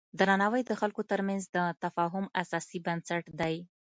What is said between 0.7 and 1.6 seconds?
خلکو ترمنځ د